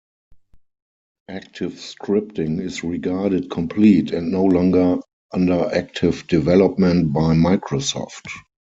[1.29, 4.97] Active scripting is regarded complete, and no longer
[5.31, 8.25] under active development by Microsoft.